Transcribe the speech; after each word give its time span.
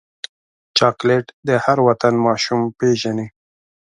چاکلېټ 0.77 1.25
د 1.47 1.49
هر 1.63 1.77
وطن 1.87 2.13
ماشوم 2.27 2.61
پیژني. 2.77 3.27